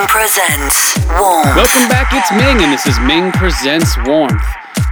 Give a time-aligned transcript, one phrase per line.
[0.00, 1.56] Ming presents Warmth.
[1.56, 4.42] Welcome back, it's Ming, and this is Ming Presents Warmth.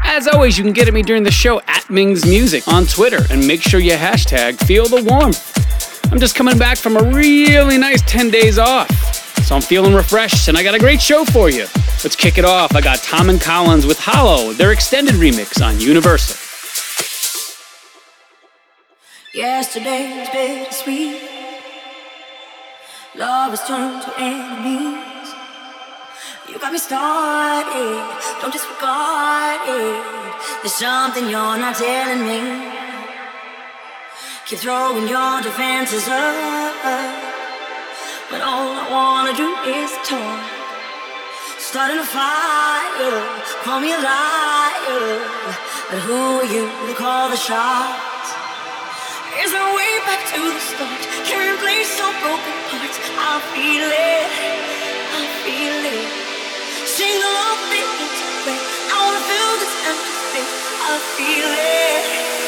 [0.04, 3.20] As always, you can get at me during the show at Ming's Music on Twitter,
[3.30, 6.12] and make sure you hashtag Feel the Warmth.
[6.12, 8.90] I'm just coming back from a really nice 10 days off,
[9.46, 11.64] so I'm feeling refreshed, and I got a great show for you.
[12.04, 12.74] Let's kick it off.
[12.74, 16.36] I got Tom and Collins with Hollow, their extended remix on Universal.
[19.32, 21.37] Yesterday was bittersweet.
[23.18, 25.34] Love has turned to enemies.
[26.46, 27.98] You got me started.
[28.40, 30.38] Don't disregard it.
[30.62, 32.38] There's something you're not telling me.
[34.46, 36.78] Keep throwing your defenses up.
[38.30, 40.38] But all I wanna do is talk.
[41.58, 43.18] Starting a fire.
[43.66, 45.18] Call me a liar.
[45.90, 48.37] But who are you to call the shots?
[49.36, 51.02] Is a way back to the start?
[51.28, 52.96] Can replace some broken parts?
[53.20, 54.30] I feel it,
[55.12, 56.08] I feel it.
[56.88, 58.08] Sing along, baby,
[58.48, 58.56] way.
[58.88, 60.56] I wanna fill this empty space.
[60.80, 62.47] I feel it,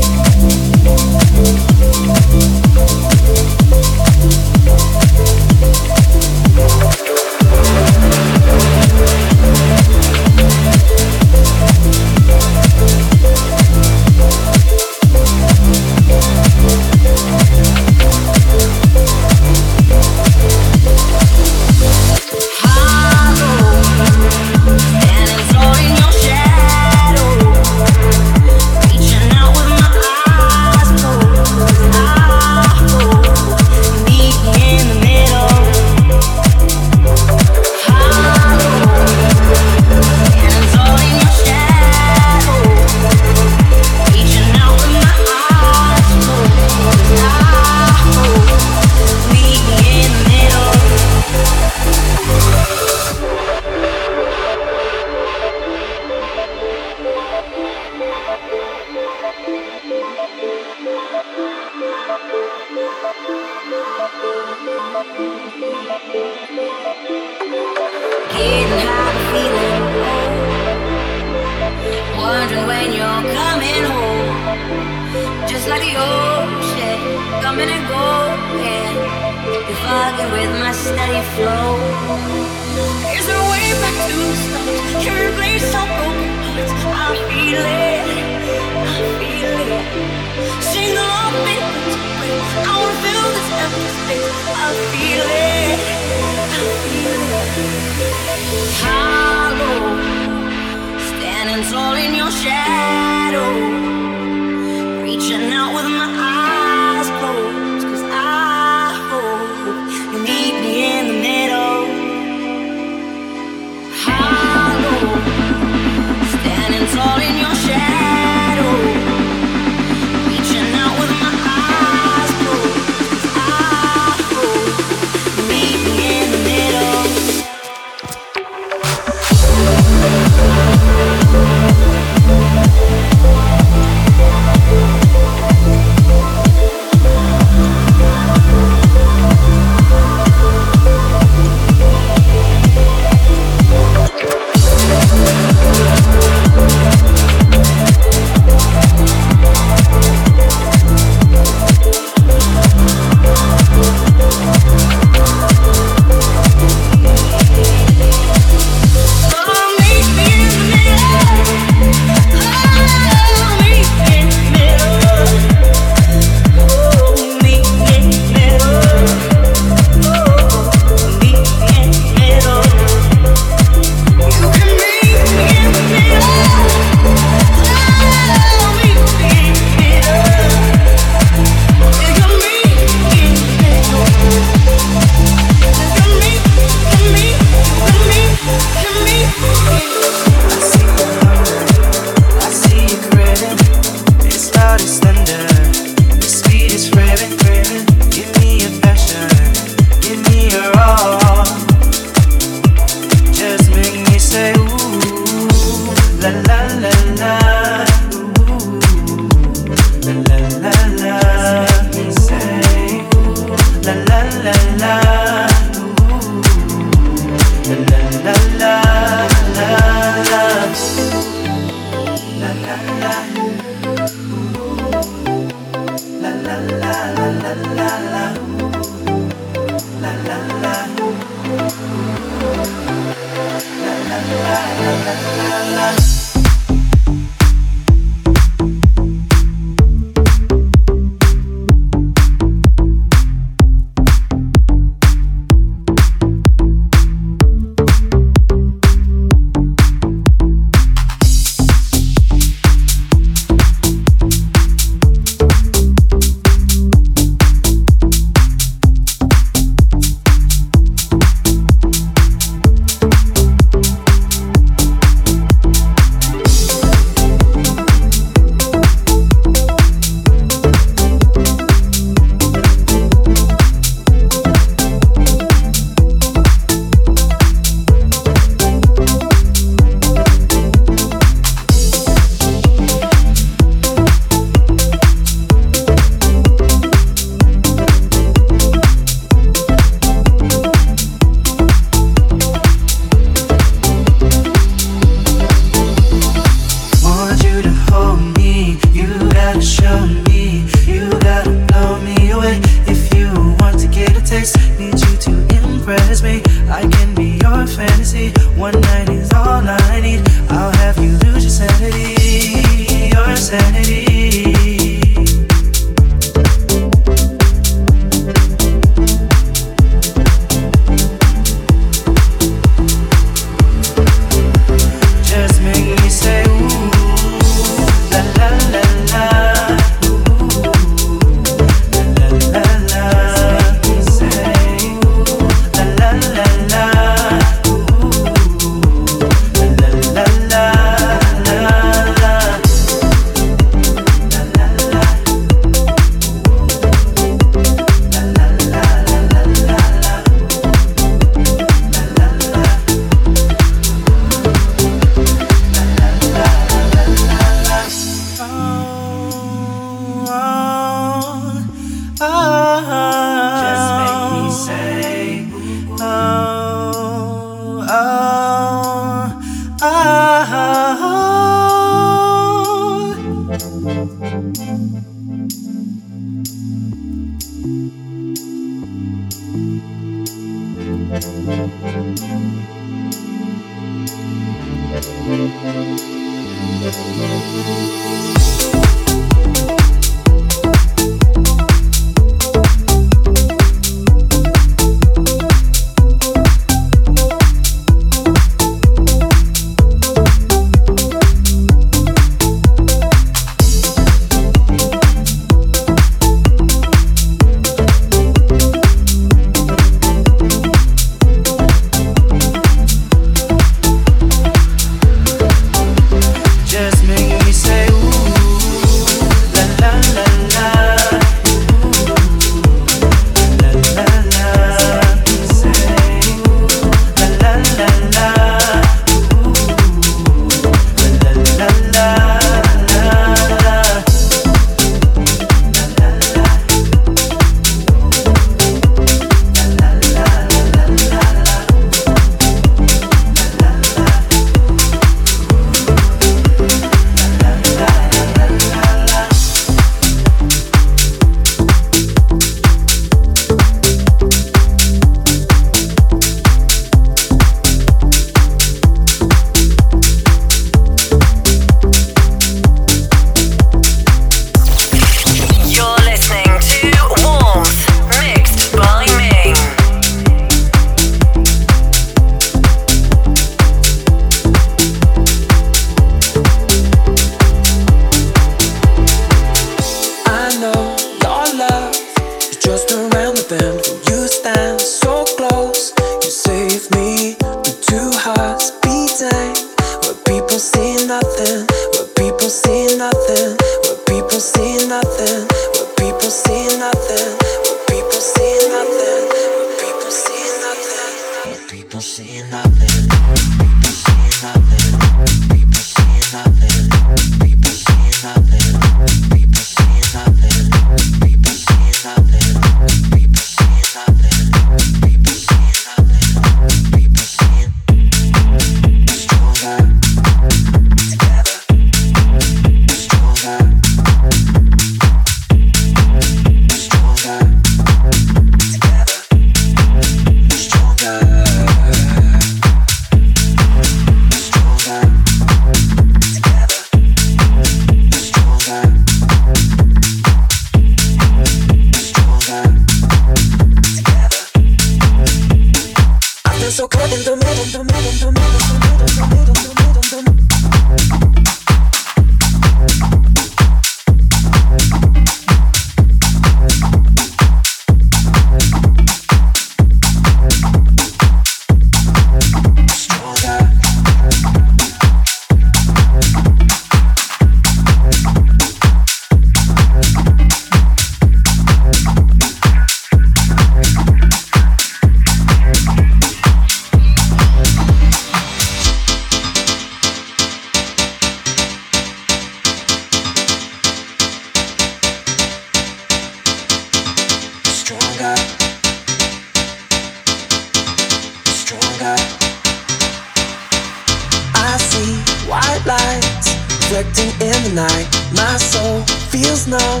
[595.86, 596.50] lights
[596.90, 598.06] reflecting in the night.
[598.34, 600.00] My soul feels numb,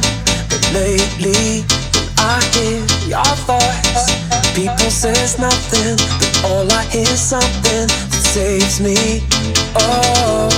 [0.50, 1.62] but lately
[1.94, 4.06] when I hear your voice,
[4.54, 9.22] people says nothing, but all I hear is something that saves me.
[9.74, 10.50] Oh,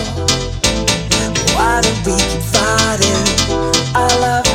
[1.54, 3.24] why do we keep fighting?
[3.94, 4.47] I love.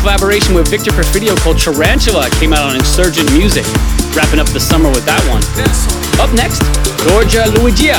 [0.00, 3.64] Collaboration with Victor Perfidio called Tarantula came out on Insurgent Music,
[4.14, 5.42] wrapping up the summer with that one.
[6.20, 6.62] Up next,
[7.08, 7.98] Georgia Luigia,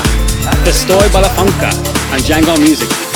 [0.64, 1.72] Estoy Balafanca
[2.14, 3.09] on Django Music.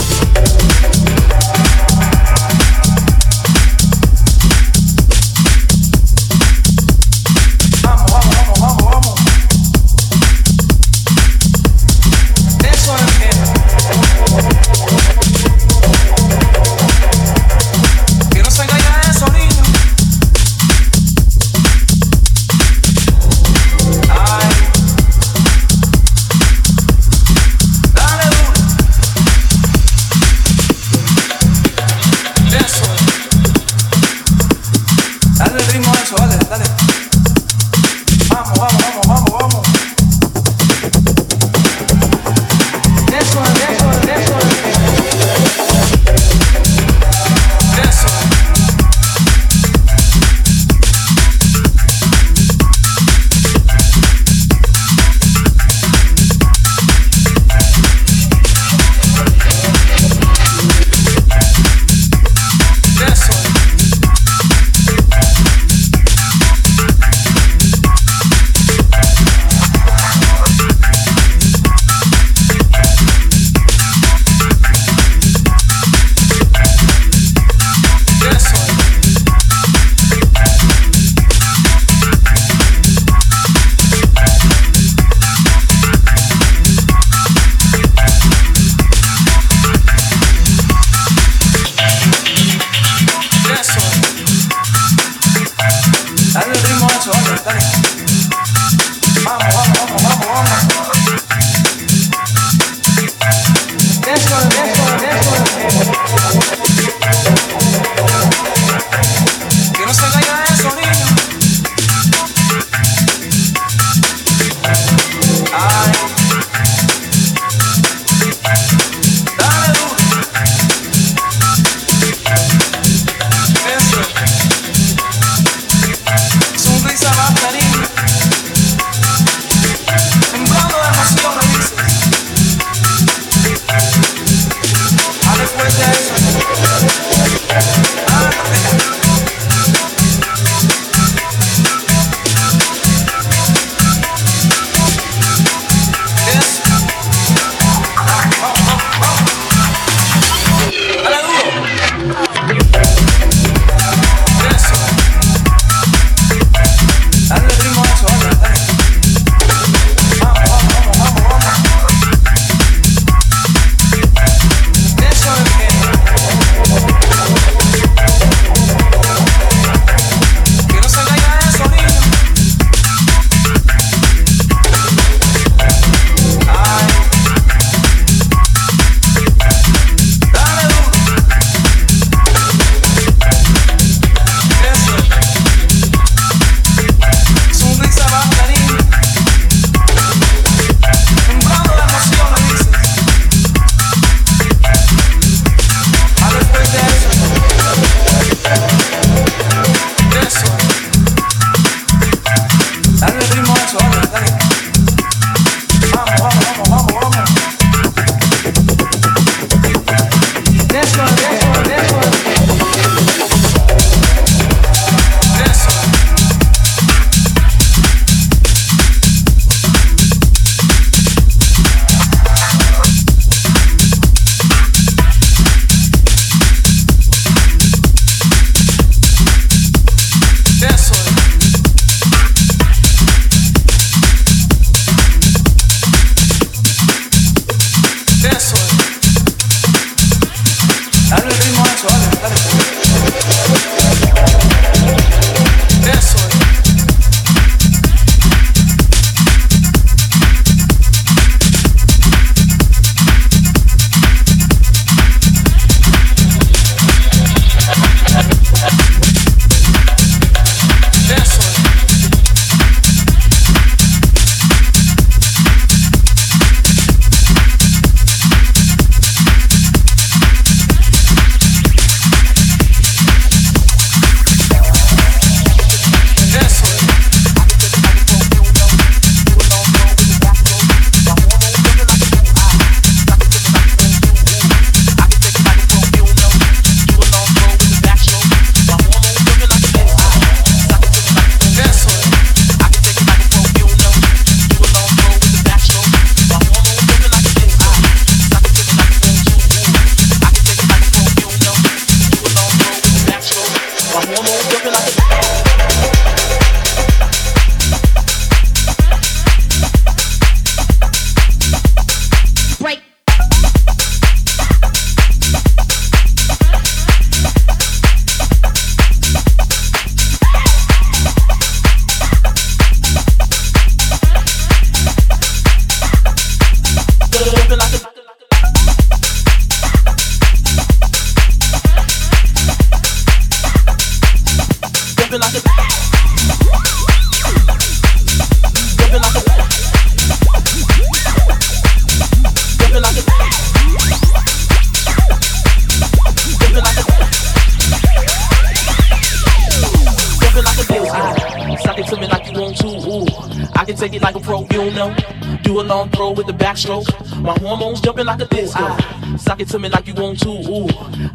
[97.46, 99.63] Vamos, vamos.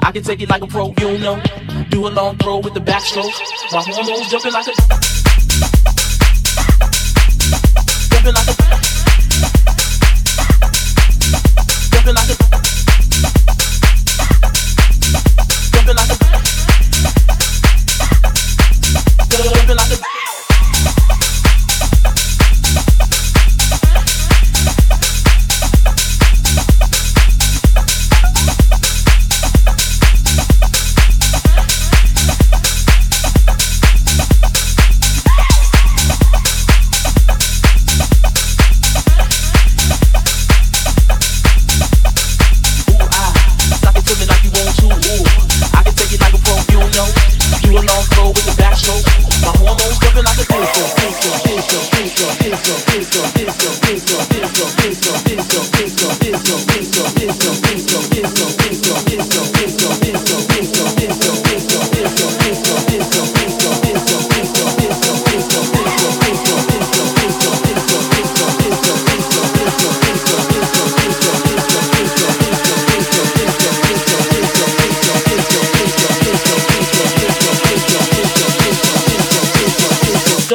[0.08, 1.38] I can take it like a pro, you know.
[1.90, 3.30] Do a long throw with the backstroke.
[3.70, 5.47] My hormones jumping like a.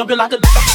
[0.06, 0.73] Jumping like a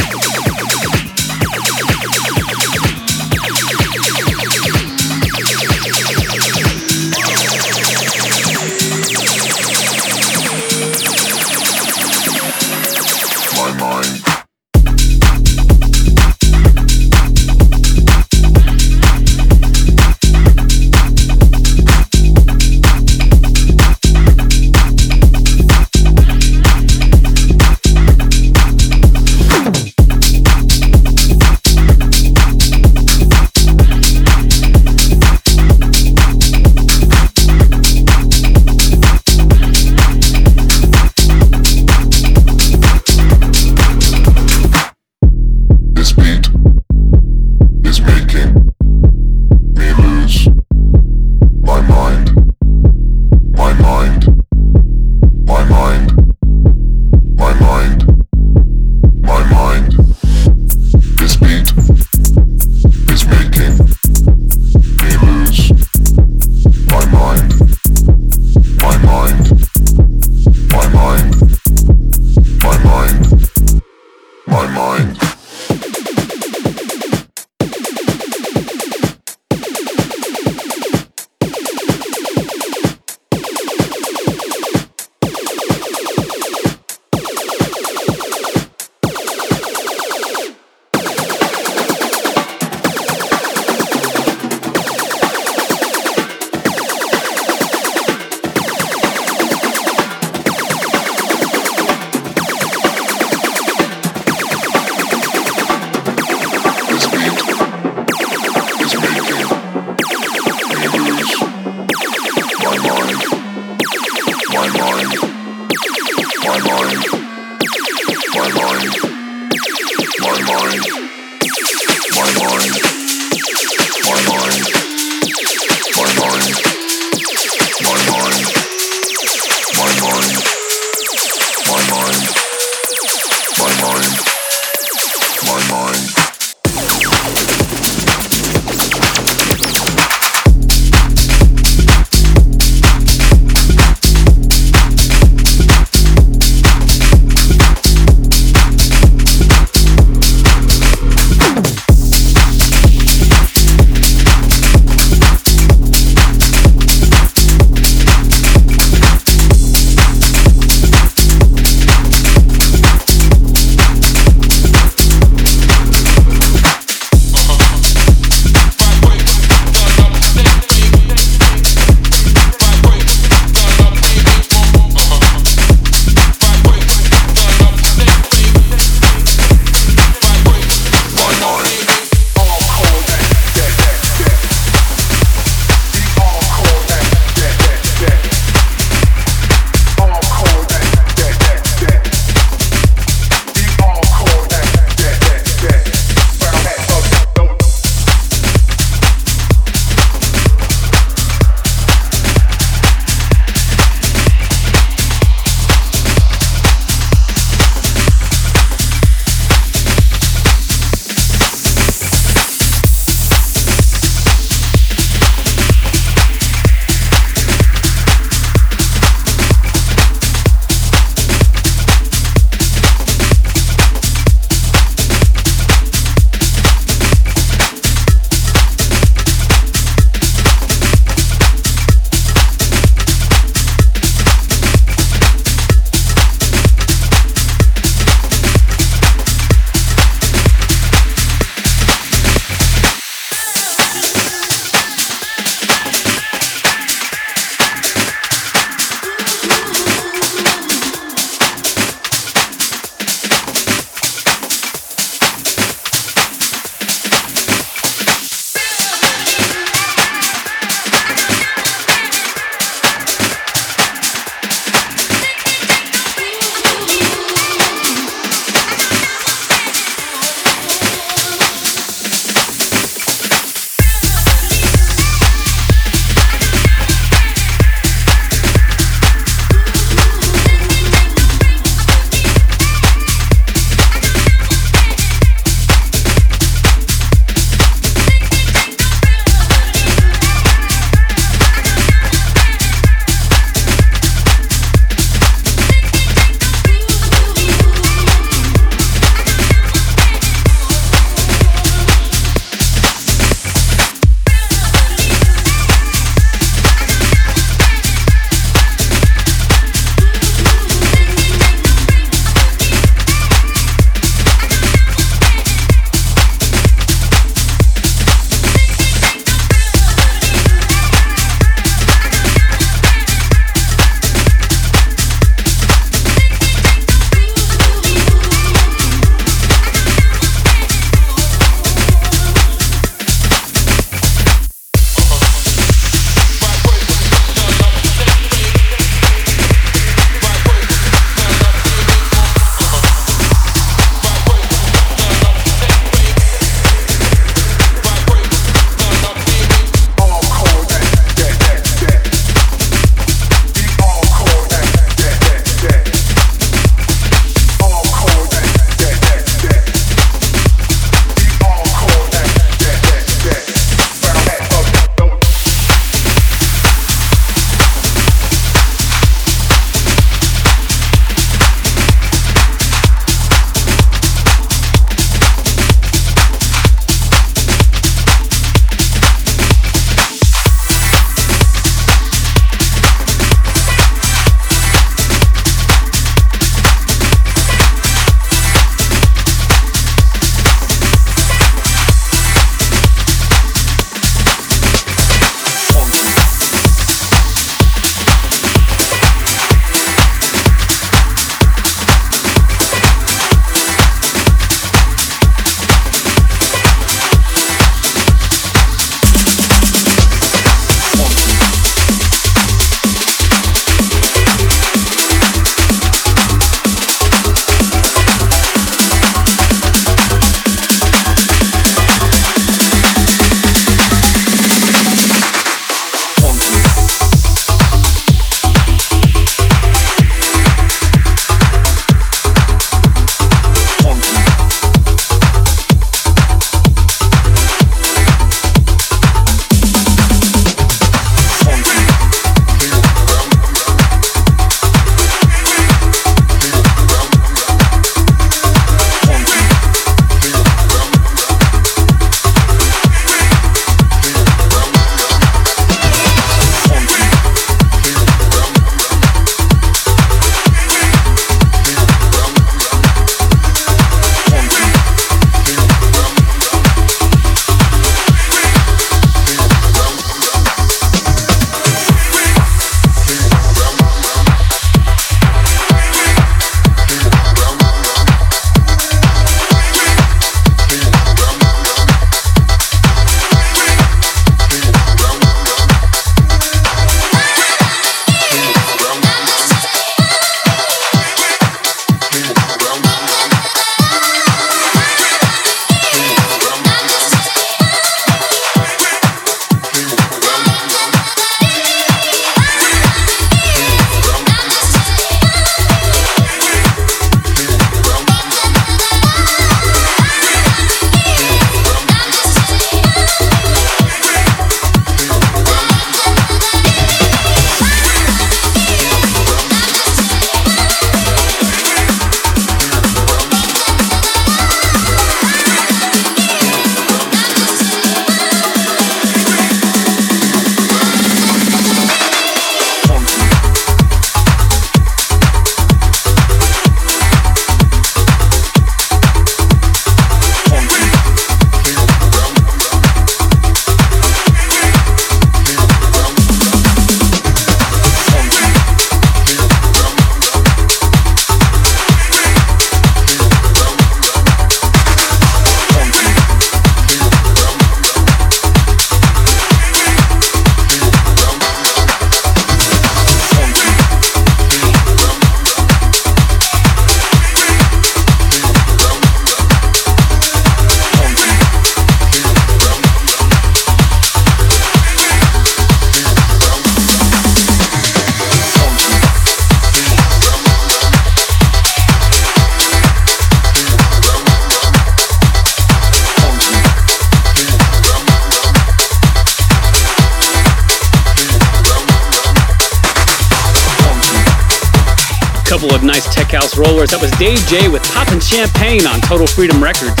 [595.68, 596.90] of nice tech house rollers.
[596.90, 600.00] That was Dave J with Poppin' Champagne on Total Freedom Records.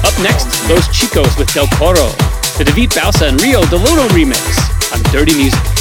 [0.00, 2.08] Up next, Los Chicos with Del Coro,
[2.56, 4.40] the David Bausa and Rio DeLuno remix
[4.94, 5.77] on Dirty Music.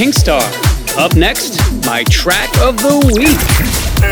[0.00, 0.40] Pink Star.
[0.96, 3.36] Up next, my track of the week.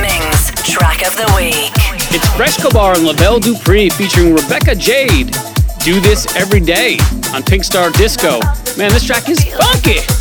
[0.03, 1.72] Ming's track of the week.
[2.12, 5.34] It's Frescobar and Lavelle Dupree featuring Rebecca Jade.
[5.78, 6.99] Do this every day
[7.32, 8.39] on Pink Star Disco.
[8.76, 10.17] Man, this track is funky.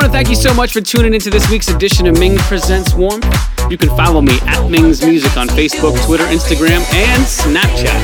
[0.00, 2.94] Want to thank you so much for tuning into this week's edition of Ming Presents
[2.94, 3.26] Warmth.
[3.68, 8.00] You can follow me at Ming's Music on Facebook, Twitter, Instagram, and Snapchat.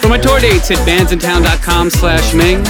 [0.00, 2.64] For my tour dates, hit bandsintown.com slash Ming.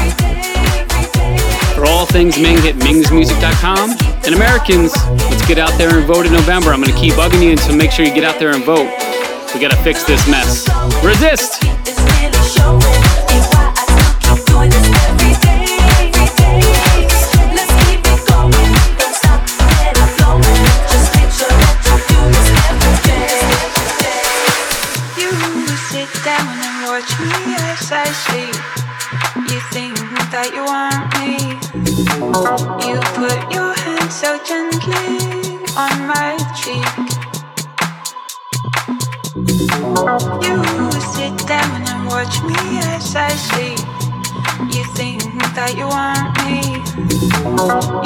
[1.75, 3.97] For all things Ming, hit mingsmusic.com.
[4.27, 4.93] And Americans,
[5.31, 6.75] let's get out there and vote in November.
[6.75, 8.91] I'm going to keep bugging you, so make sure you get out there and vote.
[9.55, 10.69] We got to fix this mess.
[11.03, 11.65] Resist!
[27.01, 28.55] Watch me as I sleep.
[29.49, 29.97] You think
[30.33, 31.57] that you want me.
[32.85, 36.93] You put your hand so gently on my cheek.
[40.45, 42.61] You sit down and watch me
[42.93, 43.81] as I sleep.
[44.75, 45.23] You think
[45.55, 48.00] that you want me.